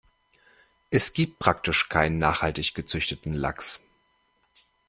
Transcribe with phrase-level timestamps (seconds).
[0.89, 3.83] Es gibt praktisch keinen nachhaltig gezüchteten Lachs.